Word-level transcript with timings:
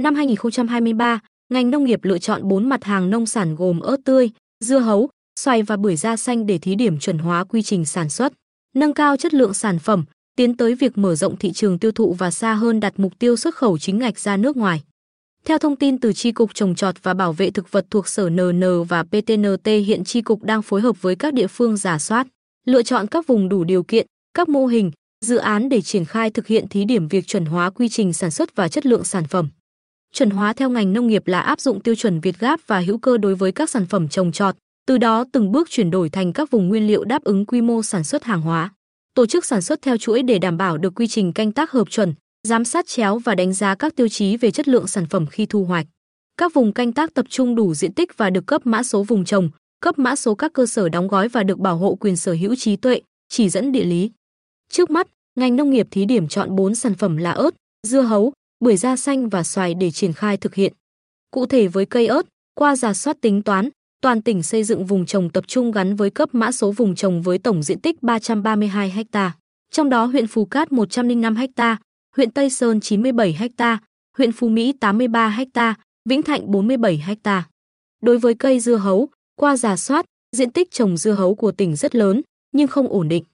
Năm 0.00 0.14
2023, 0.14 1.20
ngành 1.52 1.70
nông 1.70 1.84
nghiệp 1.84 2.04
lựa 2.04 2.18
chọn 2.18 2.48
4 2.48 2.68
mặt 2.68 2.84
hàng 2.84 3.10
nông 3.10 3.26
sản 3.26 3.54
gồm 3.54 3.80
ớt 3.80 3.96
tươi, 4.04 4.30
dưa 4.64 4.78
hấu, 4.78 5.08
xoài 5.40 5.62
và 5.62 5.76
bưởi 5.76 5.96
da 5.96 6.16
xanh 6.16 6.46
để 6.46 6.58
thí 6.58 6.74
điểm 6.74 6.98
chuẩn 6.98 7.18
hóa 7.18 7.44
quy 7.44 7.62
trình 7.62 7.84
sản 7.84 8.08
xuất, 8.08 8.32
nâng 8.76 8.92
cao 8.92 9.16
chất 9.16 9.34
lượng 9.34 9.54
sản 9.54 9.78
phẩm, 9.78 10.04
tiến 10.36 10.56
tới 10.56 10.74
việc 10.74 10.98
mở 10.98 11.14
rộng 11.14 11.36
thị 11.36 11.52
trường 11.52 11.78
tiêu 11.78 11.92
thụ 11.92 12.12
và 12.12 12.30
xa 12.30 12.54
hơn 12.54 12.80
đặt 12.80 12.94
mục 12.96 13.18
tiêu 13.18 13.36
xuất 13.36 13.54
khẩu 13.54 13.78
chính 13.78 13.98
ngạch 13.98 14.18
ra 14.18 14.36
nước 14.36 14.56
ngoài. 14.56 14.82
Theo 15.44 15.58
thông 15.58 15.76
tin 15.76 15.98
từ 15.98 16.12
Tri 16.12 16.32
Cục 16.32 16.54
Trồng 16.54 16.74
trọt 16.74 17.02
và 17.02 17.14
Bảo 17.14 17.32
vệ 17.32 17.50
Thực 17.50 17.72
vật 17.72 17.86
thuộc 17.90 18.08
Sở 18.08 18.30
NN 18.30 18.84
và 18.88 19.02
PTNT 19.02 19.66
hiện 19.66 20.04
Tri 20.04 20.22
Cục 20.22 20.42
đang 20.42 20.62
phối 20.62 20.80
hợp 20.80 21.02
với 21.02 21.16
các 21.16 21.34
địa 21.34 21.46
phương 21.46 21.76
giả 21.76 21.98
soát, 21.98 22.26
lựa 22.66 22.82
chọn 22.82 23.06
các 23.06 23.26
vùng 23.26 23.48
đủ 23.48 23.64
điều 23.64 23.82
kiện, 23.82 24.06
các 24.34 24.48
mô 24.48 24.66
hình, 24.66 24.90
dự 25.24 25.36
án 25.36 25.68
để 25.68 25.80
triển 25.80 26.04
khai 26.04 26.30
thực 26.30 26.46
hiện 26.46 26.68
thí 26.68 26.84
điểm 26.84 27.08
việc 27.08 27.26
chuẩn 27.26 27.44
hóa 27.44 27.70
quy 27.70 27.88
trình 27.88 28.12
sản 28.12 28.30
xuất 28.30 28.56
và 28.56 28.68
chất 28.68 28.86
lượng 28.86 29.04
sản 29.04 29.24
phẩm. 29.24 29.48
Chuẩn 30.12 30.30
hóa 30.30 30.52
theo 30.52 30.70
ngành 30.70 30.92
nông 30.92 31.06
nghiệp 31.06 31.26
là 31.26 31.40
áp 31.40 31.60
dụng 31.60 31.80
tiêu 31.80 31.94
chuẩn 31.94 32.20
Việt 32.20 32.38
Gáp 32.38 32.60
và 32.66 32.80
hữu 32.80 32.98
cơ 32.98 33.18
đối 33.18 33.34
với 33.34 33.52
các 33.52 33.70
sản 33.70 33.86
phẩm 33.86 34.08
trồng 34.08 34.32
trọt, 34.32 34.56
từ 34.86 34.98
đó 34.98 35.24
từng 35.32 35.52
bước 35.52 35.70
chuyển 35.70 35.90
đổi 35.90 36.08
thành 36.08 36.32
các 36.32 36.50
vùng 36.50 36.68
nguyên 36.68 36.86
liệu 36.86 37.04
đáp 37.04 37.24
ứng 37.24 37.46
quy 37.46 37.60
mô 37.60 37.82
sản 37.82 38.04
xuất 38.04 38.24
hàng 38.24 38.40
hóa. 38.40 38.70
Tổ 39.14 39.26
chức 39.26 39.44
sản 39.44 39.62
xuất 39.62 39.82
theo 39.82 39.96
chuỗi 39.96 40.22
để 40.22 40.38
đảm 40.38 40.56
bảo 40.56 40.78
được 40.78 40.94
quy 40.94 41.06
trình 41.06 41.32
canh 41.32 41.52
tác 41.52 41.70
hợp 41.70 41.90
chuẩn, 41.90 42.14
giám 42.48 42.64
sát 42.64 42.86
chéo 42.86 43.18
và 43.18 43.34
đánh 43.34 43.52
giá 43.52 43.74
các 43.74 43.96
tiêu 43.96 44.08
chí 44.08 44.36
về 44.36 44.50
chất 44.50 44.68
lượng 44.68 44.86
sản 44.86 45.06
phẩm 45.06 45.26
khi 45.26 45.46
thu 45.46 45.64
hoạch. 45.64 45.86
Các 46.36 46.54
vùng 46.54 46.72
canh 46.72 46.92
tác 46.92 47.14
tập 47.14 47.26
trung 47.28 47.54
đủ 47.54 47.74
diện 47.74 47.92
tích 47.92 48.16
và 48.16 48.30
được 48.30 48.46
cấp 48.46 48.66
mã 48.66 48.82
số 48.82 49.02
vùng 49.02 49.24
trồng, 49.24 49.50
cấp 49.80 49.98
mã 49.98 50.16
số 50.16 50.34
các 50.34 50.52
cơ 50.52 50.66
sở 50.66 50.88
đóng 50.88 51.08
gói 51.08 51.28
và 51.28 51.42
được 51.42 51.58
bảo 51.58 51.76
hộ 51.76 51.94
quyền 51.94 52.16
sở 52.16 52.32
hữu 52.32 52.54
trí 52.54 52.76
tuệ, 52.76 53.00
chỉ 53.28 53.48
dẫn 53.48 53.72
địa 53.72 53.84
lý. 53.84 54.10
Trước 54.70 54.90
mắt, 54.90 55.06
ngành 55.38 55.56
nông 55.56 55.70
nghiệp 55.70 55.88
thí 55.90 56.04
điểm 56.04 56.28
chọn 56.28 56.56
4 56.56 56.74
sản 56.74 56.94
phẩm 56.94 57.16
là 57.16 57.30
ớt, 57.30 57.50
dưa 57.86 58.00
hấu, 58.00 58.32
bưởi 58.60 58.76
da 58.76 58.96
xanh 58.96 59.28
và 59.28 59.42
xoài 59.42 59.74
để 59.74 59.90
triển 59.90 60.12
khai 60.12 60.36
thực 60.36 60.54
hiện. 60.54 60.72
Cụ 61.30 61.46
thể 61.46 61.68
với 61.68 61.86
cây 61.86 62.06
ớt, 62.06 62.26
qua 62.54 62.76
giả 62.76 62.94
soát 62.94 63.16
tính 63.20 63.42
toán, 63.42 63.68
toàn 64.02 64.22
tỉnh 64.22 64.42
xây 64.42 64.64
dựng 64.64 64.86
vùng 64.86 65.06
trồng 65.06 65.30
tập 65.30 65.44
trung 65.46 65.72
gắn 65.72 65.96
với 65.96 66.10
cấp 66.10 66.28
mã 66.32 66.52
số 66.52 66.72
vùng 66.72 66.94
trồng 66.94 67.22
với 67.22 67.38
tổng 67.38 67.62
diện 67.62 67.80
tích 67.80 68.02
332 68.02 68.90
ha. 69.12 69.32
Trong 69.70 69.90
đó 69.90 70.04
huyện 70.04 70.26
Phú 70.26 70.44
Cát 70.44 70.72
105 70.72 71.36
ha, 71.56 71.76
huyện 72.16 72.30
Tây 72.30 72.50
Sơn 72.50 72.80
97 72.80 73.38
ha, 73.58 73.78
huyện 74.16 74.32
Phú 74.32 74.48
Mỹ 74.48 74.72
83 74.80 75.28
ha, 75.54 75.74
Vĩnh 76.08 76.22
Thạnh 76.22 76.50
47 76.50 77.04
ha. 77.24 77.48
Đối 78.02 78.18
với 78.18 78.34
cây 78.34 78.60
dưa 78.60 78.76
hấu, 78.76 79.08
qua 79.36 79.56
giả 79.56 79.76
soát, 79.76 80.04
diện 80.36 80.50
tích 80.50 80.70
trồng 80.70 80.96
dưa 80.96 81.12
hấu 81.12 81.34
của 81.34 81.52
tỉnh 81.52 81.76
rất 81.76 81.94
lớn 81.94 82.22
nhưng 82.52 82.68
không 82.68 82.88
ổn 82.88 83.08
định. 83.08 83.24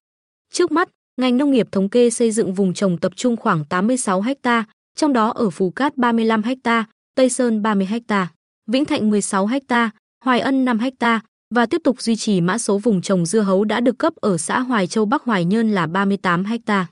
Trước 0.53 0.73
mắt, 0.73 0.89
ngành 1.21 1.37
nông 1.37 1.51
nghiệp 1.51 1.69
thống 1.73 1.89
kê 1.89 2.11
xây 2.11 2.31
dựng 2.31 2.55
vùng 2.55 2.75
trồng 2.75 2.99
tập 2.99 3.13
trung 3.17 3.37
khoảng 3.37 3.65
86 3.65 4.21
ha, 4.21 4.65
trong 4.97 5.13
đó 5.13 5.29
ở 5.29 5.51
Phú 5.51 5.71
Cát 5.71 5.97
35 5.97 6.43
ha, 6.65 6.85
Tây 7.15 7.31
Sơn 7.31 7.63
30 7.63 7.89
ha, 8.09 8.29
Vĩnh 8.67 8.85
Thạnh 8.85 9.11
16 9.11 9.47
ha, 9.47 9.91
Hoài 10.25 10.41
Ân 10.41 10.65
5 10.65 10.79
ha 11.01 11.21
và 11.55 11.67
tiếp 11.67 11.81
tục 11.85 12.03
duy 12.03 12.17
trì 12.17 12.41
mã 12.41 12.59
số 12.59 12.79
vùng 12.79 13.03
trồng 13.03 13.27
dưa 13.27 13.41
hấu 13.41 13.65
đã 13.65 13.81
được 13.81 13.99
cấp 13.99 14.13
ở 14.17 14.37
xã 14.37 14.61
Hoài 14.61 14.87
Châu 14.87 15.05
Bắc 15.05 15.23
Hoài 15.23 15.45
Nhơn 15.45 15.71
là 15.71 15.87
38 15.87 16.45
ha. 16.45 16.87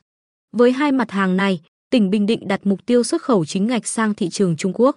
Với 0.52 0.72
hai 0.72 0.92
mặt 0.92 1.10
hàng 1.10 1.36
này, 1.36 1.60
tỉnh 1.90 2.10
Bình 2.10 2.26
Định 2.26 2.48
đặt 2.48 2.60
mục 2.64 2.86
tiêu 2.86 3.02
xuất 3.02 3.22
khẩu 3.22 3.44
chính 3.44 3.66
ngạch 3.66 3.86
sang 3.86 4.14
thị 4.14 4.28
trường 4.28 4.56
Trung 4.56 4.72
Quốc. 4.74 4.96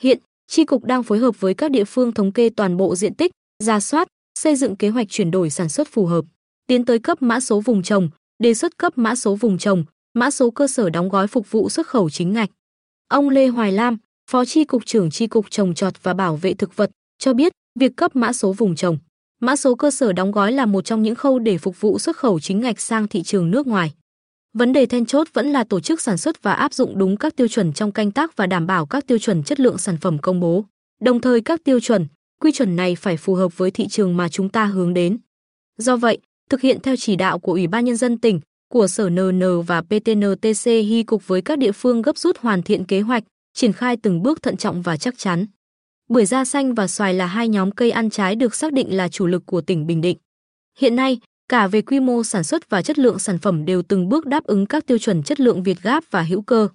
Hiện, 0.00 0.18
Tri 0.46 0.64
cục 0.64 0.84
đang 0.84 1.02
phối 1.02 1.18
hợp 1.18 1.40
với 1.40 1.54
các 1.54 1.70
địa 1.70 1.84
phương 1.84 2.12
thống 2.12 2.32
kê 2.32 2.50
toàn 2.50 2.76
bộ 2.76 2.96
diện 2.96 3.14
tích, 3.14 3.32
ra 3.64 3.80
soát, 3.80 4.08
xây 4.38 4.56
dựng 4.56 4.76
kế 4.76 4.88
hoạch 4.88 5.06
chuyển 5.10 5.30
đổi 5.30 5.50
sản 5.50 5.68
xuất 5.68 5.88
phù 5.88 6.06
hợp, 6.06 6.24
tiến 6.66 6.84
tới 6.84 6.98
cấp 6.98 7.22
mã 7.22 7.40
số 7.40 7.60
vùng 7.60 7.82
trồng, 7.82 8.10
đề 8.42 8.54
xuất 8.54 8.78
cấp 8.78 8.98
mã 8.98 9.14
số 9.14 9.34
vùng 9.34 9.58
trồng, 9.58 9.84
mã 10.14 10.30
số 10.30 10.50
cơ 10.50 10.66
sở 10.68 10.90
đóng 10.90 11.08
gói 11.08 11.26
phục 11.26 11.50
vụ 11.50 11.68
xuất 11.68 11.86
khẩu 11.86 12.10
chính 12.10 12.32
ngạch. 12.32 12.50
Ông 13.08 13.28
Lê 13.28 13.46
Hoài 13.46 13.72
Lam, 13.72 13.96
Phó 14.30 14.44
Tri 14.44 14.64
cục 14.64 14.86
trưởng 14.86 15.10
Tri 15.10 15.26
cục 15.26 15.50
trồng 15.50 15.74
trọt 15.74 16.02
và 16.02 16.14
bảo 16.14 16.36
vệ 16.36 16.54
thực 16.54 16.76
vật 16.76 16.90
cho 17.18 17.34
biết, 17.34 17.52
việc 17.80 17.96
cấp 17.96 18.16
mã 18.16 18.32
số 18.32 18.52
vùng 18.52 18.76
trồng, 18.76 18.98
mã 19.40 19.56
số 19.56 19.74
cơ 19.74 19.90
sở 19.90 20.12
đóng 20.12 20.32
gói 20.32 20.52
là 20.52 20.66
một 20.66 20.84
trong 20.84 21.02
những 21.02 21.14
khâu 21.14 21.38
để 21.38 21.58
phục 21.58 21.80
vụ 21.80 21.98
xuất 21.98 22.16
khẩu 22.16 22.40
chính 22.40 22.60
ngạch 22.60 22.80
sang 22.80 23.08
thị 23.08 23.22
trường 23.22 23.50
nước 23.50 23.66
ngoài. 23.66 23.92
Vấn 24.52 24.72
đề 24.72 24.86
then 24.86 25.06
chốt 25.06 25.28
vẫn 25.32 25.46
là 25.46 25.64
tổ 25.64 25.80
chức 25.80 26.00
sản 26.00 26.18
xuất 26.18 26.42
và 26.42 26.52
áp 26.52 26.74
dụng 26.74 26.98
đúng 26.98 27.16
các 27.16 27.36
tiêu 27.36 27.48
chuẩn 27.48 27.72
trong 27.72 27.92
canh 27.92 28.10
tác 28.10 28.36
và 28.36 28.46
đảm 28.46 28.66
bảo 28.66 28.86
các 28.86 29.06
tiêu 29.06 29.18
chuẩn 29.18 29.42
chất 29.42 29.60
lượng 29.60 29.78
sản 29.78 29.96
phẩm 29.96 30.18
công 30.18 30.40
bố. 30.40 30.64
Đồng 31.00 31.20
thời 31.20 31.40
các 31.40 31.64
tiêu 31.64 31.80
chuẩn, 31.80 32.06
quy 32.40 32.52
chuẩn 32.52 32.76
này 32.76 32.94
phải 32.94 33.16
phù 33.16 33.34
hợp 33.34 33.58
với 33.58 33.70
thị 33.70 33.88
trường 33.88 34.16
mà 34.16 34.28
chúng 34.28 34.48
ta 34.48 34.64
hướng 34.64 34.94
đến. 34.94 35.18
Do 35.76 35.96
vậy, 35.96 36.18
thực 36.50 36.60
hiện 36.60 36.80
theo 36.82 36.96
chỉ 36.96 37.16
đạo 37.16 37.38
của 37.38 37.52
Ủy 37.52 37.66
ban 37.66 37.84
nhân 37.84 37.96
dân 37.96 38.18
tỉnh, 38.18 38.40
của 38.68 38.86
Sở 38.86 39.10
NN 39.10 39.62
và 39.66 39.80
PTNTC 39.80 40.64
hy 40.66 41.02
cục 41.02 41.26
với 41.26 41.42
các 41.42 41.58
địa 41.58 41.72
phương 41.72 42.02
gấp 42.02 42.18
rút 42.18 42.38
hoàn 42.38 42.62
thiện 42.62 42.84
kế 42.84 43.00
hoạch, 43.00 43.24
triển 43.54 43.72
khai 43.72 43.96
từng 43.96 44.22
bước 44.22 44.42
thận 44.42 44.56
trọng 44.56 44.82
và 44.82 44.96
chắc 44.96 45.18
chắn. 45.18 45.46
Bưởi 46.08 46.26
da 46.26 46.44
xanh 46.44 46.74
và 46.74 46.86
xoài 46.86 47.14
là 47.14 47.26
hai 47.26 47.48
nhóm 47.48 47.70
cây 47.70 47.90
ăn 47.90 48.10
trái 48.10 48.34
được 48.34 48.54
xác 48.54 48.72
định 48.72 48.96
là 48.96 49.08
chủ 49.08 49.26
lực 49.26 49.46
của 49.46 49.60
tỉnh 49.60 49.86
Bình 49.86 50.00
Định. 50.00 50.18
Hiện 50.78 50.96
nay, 50.96 51.20
cả 51.48 51.66
về 51.66 51.82
quy 51.82 52.00
mô 52.00 52.24
sản 52.24 52.44
xuất 52.44 52.70
và 52.70 52.82
chất 52.82 52.98
lượng 52.98 53.18
sản 53.18 53.38
phẩm 53.38 53.64
đều 53.64 53.82
từng 53.82 54.08
bước 54.08 54.26
đáp 54.26 54.44
ứng 54.44 54.66
các 54.66 54.86
tiêu 54.86 54.98
chuẩn 54.98 55.22
chất 55.22 55.40
lượng 55.40 55.62
Việt 55.62 55.82
Gáp 55.82 56.04
và 56.10 56.22
hữu 56.22 56.42
cơ. 56.42 56.68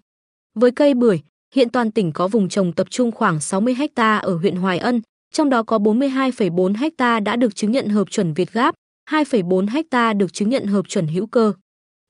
Với 0.55 0.71
cây 0.71 0.93
bưởi, 0.93 1.19
hiện 1.55 1.69
toàn 1.69 1.91
tỉnh 1.91 2.11
có 2.11 2.27
vùng 2.27 2.49
trồng 2.49 2.73
tập 2.73 2.87
trung 2.89 3.11
khoảng 3.11 3.39
60 3.39 3.75
ha 3.95 4.17
ở 4.17 4.35
huyện 4.35 4.55
Hoài 4.55 4.77
Ân, 4.77 5.01
trong 5.33 5.49
đó 5.49 5.63
có 5.63 5.77
42,4 5.77 6.89
ha 6.97 7.19
đã 7.19 7.35
được 7.35 7.55
chứng 7.55 7.71
nhận 7.71 7.89
hợp 7.89 8.11
chuẩn 8.11 8.33
Việt 8.33 8.53
Gáp, 8.53 8.75
2,4 9.09 9.83
ha 9.91 10.13
được 10.13 10.33
chứng 10.33 10.49
nhận 10.49 10.65
hợp 10.65 10.89
chuẩn 10.89 11.07
hữu 11.07 11.27
cơ. 11.27 11.53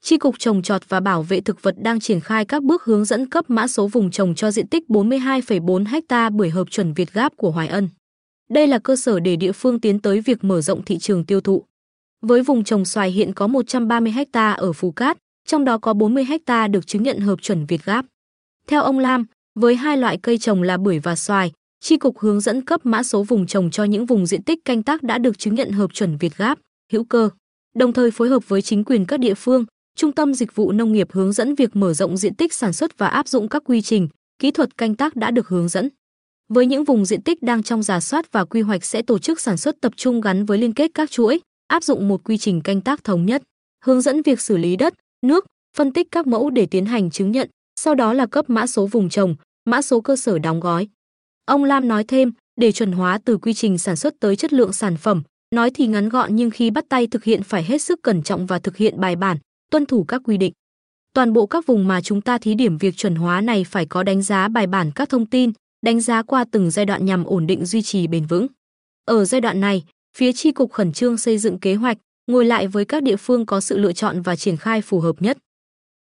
Tri 0.05 0.17
cục 0.17 0.39
trồng 0.39 0.61
trọt 0.61 0.89
và 0.89 0.99
bảo 0.99 1.23
vệ 1.23 1.41
thực 1.41 1.61
vật 1.61 1.75
đang 1.77 1.99
triển 1.99 2.19
khai 2.19 2.45
các 2.45 2.63
bước 2.63 2.83
hướng 2.83 3.05
dẫn 3.05 3.29
cấp 3.29 3.49
mã 3.49 3.67
số 3.67 3.87
vùng 3.87 4.11
trồng 4.11 4.35
cho 4.35 4.51
diện 4.51 4.67
tích 4.67 4.83
42,4 4.87 6.01
ha 6.09 6.29
bưởi 6.29 6.49
hợp 6.49 6.71
chuẩn 6.71 6.93
Việt 6.93 7.13
Gáp 7.13 7.37
của 7.37 7.51
Hoài 7.51 7.67
Ân. 7.67 7.89
Đây 8.49 8.67
là 8.67 8.79
cơ 8.79 8.95
sở 8.95 9.19
để 9.19 9.35
địa 9.35 9.51
phương 9.51 9.79
tiến 9.79 9.99
tới 9.99 10.21
việc 10.21 10.43
mở 10.43 10.61
rộng 10.61 10.85
thị 10.85 10.97
trường 10.97 11.25
tiêu 11.25 11.41
thụ. 11.41 11.63
Với 12.21 12.43
vùng 12.43 12.63
trồng 12.63 12.85
xoài 12.85 13.11
hiện 13.11 13.33
có 13.33 13.47
130 13.47 14.13
ha 14.33 14.51
ở 14.51 14.73
Phú 14.73 14.91
Cát, 14.91 15.17
trong 15.47 15.65
đó 15.65 15.77
có 15.77 15.93
40 15.93 16.25
ha 16.47 16.67
được 16.67 16.87
chứng 16.87 17.03
nhận 17.03 17.19
hợp 17.19 17.41
chuẩn 17.41 17.65
Việt 17.65 17.85
Gáp. 17.85 18.05
Theo 18.67 18.81
ông 18.81 18.99
Lam, 18.99 19.25
với 19.55 19.75
hai 19.75 19.97
loại 19.97 20.17
cây 20.17 20.37
trồng 20.37 20.63
là 20.63 20.77
bưởi 20.77 20.99
và 20.99 21.15
xoài, 21.15 21.51
tri 21.79 21.97
cục 21.97 22.19
hướng 22.19 22.39
dẫn 22.39 22.65
cấp 22.65 22.85
mã 22.85 23.03
số 23.03 23.23
vùng 23.23 23.47
trồng 23.47 23.71
cho 23.71 23.83
những 23.83 24.05
vùng 24.05 24.25
diện 24.25 24.43
tích 24.43 24.65
canh 24.65 24.83
tác 24.83 25.03
đã 25.03 25.17
được 25.17 25.37
chứng 25.37 25.55
nhận 25.55 25.71
hợp 25.71 25.93
chuẩn 25.93 26.17
Việt 26.17 26.37
Gáp, 26.37 26.59
hữu 26.91 27.03
cơ. 27.03 27.29
Đồng 27.75 27.93
thời 27.93 28.11
phối 28.11 28.29
hợp 28.29 28.49
với 28.49 28.61
chính 28.61 28.83
quyền 28.83 29.05
các 29.05 29.19
địa 29.19 29.33
phương, 29.33 29.65
Trung 29.95 30.11
tâm 30.11 30.33
Dịch 30.33 30.55
vụ 30.55 30.71
Nông 30.71 30.93
nghiệp 30.93 31.07
hướng 31.11 31.31
dẫn 31.31 31.55
việc 31.55 31.75
mở 31.75 31.93
rộng 31.93 32.17
diện 32.17 32.35
tích 32.35 32.53
sản 32.53 32.73
xuất 32.73 32.97
và 32.97 33.07
áp 33.07 33.27
dụng 33.27 33.49
các 33.49 33.63
quy 33.65 33.81
trình, 33.81 34.07
kỹ 34.39 34.51
thuật 34.51 34.77
canh 34.77 34.95
tác 34.95 35.15
đã 35.15 35.31
được 35.31 35.47
hướng 35.47 35.67
dẫn. 35.67 35.89
Với 36.53 36.65
những 36.65 36.83
vùng 36.83 37.05
diện 37.05 37.21
tích 37.21 37.41
đang 37.41 37.63
trong 37.63 37.83
giả 37.83 37.99
soát 37.99 38.31
và 38.31 38.45
quy 38.45 38.61
hoạch 38.61 38.85
sẽ 38.85 39.01
tổ 39.01 39.19
chức 39.19 39.41
sản 39.41 39.57
xuất 39.57 39.81
tập 39.81 39.93
trung 39.95 40.21
gắn 40.21 40.45
với 40.45 40.57
liên 40.57 40.73
kết 40.73 40.91
các 40.93 41.11
chuỗi, 41.11 41.39
áp 41.67 41.83
dụng 41.83 42.07
một 42.07 42.23
quy 42.23 42.37
trình 42.37 42.61
canh 42.61 42.81
tác 42.81 43.03
thống 43.03 43.25
nhất, 43.25 43.43
hướng 43.85 44.01
dẫn 44.01 44.21
việc 44.21 44.41
xử 44.41 44.57
lý 44.57 44.75
đất, 44.75 44.93
nước, 45.25 45.45
phân 45.77 45.91
tích 45.91 46.07
các 46.11 46.27
mẫu 46.27 46.49
để 46.49 46.65
tiến 46.65 46.85
hành 46.85 47.11
chứng 47.11 47.31
nhận, 47.31 47.49
sau 47.79 47.95
đó 47.95 48.13
là 48.13 48.25
cấp 48.25 48.49
mã 48.49 48.67
số 48.67 48.87
vùng 48.87 49.09
trồng, 49.09 49.35
mã 49.65 49.81
số 49.81 50.01
cơ 50.01 50.15
sở 50.15 50.39
đóng 50.39 50.59
gói. 50.59 50.87
Ông 51.45 51.63
Lam 51.63 51.87
nói 51.87 52.03
thêm, 52.03 52.31
để 52.61 52.71
chuẩn 52.71 52.91
hóa 52.91 53.19
từ 53.25 53.37
quy 53.37 53.53
trình 53.53 53.77
sản 53.77 53.95
xuất 53.95 54.13
tới 54.19 54.35
chất 54.35 54.53
lượng 54.53 54.73
sản 54.73 54.97
phẩm, 54.97 55.23
nói 55.55 55.71
thì 55.73 55.87
ngắn 55.87 56.09
gọn 56.09 56.35
nhưng 56.35 56.49
khi 56.49 56.71
bắt 56.71 56.85
tay 56.89 57.07
thực 57.07 57.23
hiện 57.23 57.43
phải 57.43 57.63
hết 57.63 57.81
sức 57.81 57.99
cẩn 58.03 58.23
trọng 58.23 58.45
và 58.45 58.59
thực 58.59 58.77
hiện 58.77 58.99
bài 58.99 59.15
bản, 59.15 59.37
tuân 59.73 59.85
thủ 59.85 60.05
các 60.07 60.21
quy 60.25 60.37
định. 60.37 60.53
Toàn 61.13 61.33
bộ 61.33 61.45
các 61.45 61.65
vùng 61.65 61.87
mà 61.87 62.01
chúng 62.01 62.21
ta 62.21 62.37
thí 62.37 62.55
điểm 62.55 62.77
việc 62.77 62.95
chuẩn 62.97 63.15
hóa 63.15 63.41
này 63.41 63.63
phải 63.63 63.85
có 63.85 64.03
đánh 64.03 64.21
giá 64.21 64.47
bài 64.47 64.67
bản 64.67 64.91
các 64.95 65.09
thông 65.09 65.25
tin, 65.25 65.51
đánh 65.85 66.01
giá 66.01 66.23
qua 66.23 66.45
từng 66.51 66.71
giai 66.71 66.85
đoạn 66.85 67.05
nhằm 67.05 67.23
ổn 67.23 67.47
định 67.47 67.65
duy 67.65 67.81
trì 67.81 68.07
bền 68.07 68.25
vững. 68.25 68.47
Ở 69.05 69.25
giai 69.25 69.41
đoạn 69.41 69.59
này, 69.59 69.83
phía 70.17 70.33
tri 70.33 70.51
cục 70.51 70.71
khẩn 70.71 70.91
trương 70.91 71.17
xây 71.17 71.37
dựng 71.37 71.59
kế 71.59 71.75
hoạch, 71.75 71.97
ngồi 72.27 72.45
lại 72.45 72.67
với 72.67 72.85
các 72.85 73.03
địa 73.03 73.15
phương 73.15 73.45
có 73.45 73.61
sự 73.61 73.77
lựa 73.77 73.93
chọn 73.93 74.21
và 74.21 74.35
triển 74.35 74.57
khai 74.57 74.81
phù 74.81 74.99
hợp 74.99 75.21
nhất. 75.21 75.37